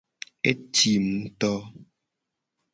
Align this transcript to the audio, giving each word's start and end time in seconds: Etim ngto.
Etim 0.49 1.05
ngto. 1.23 1.53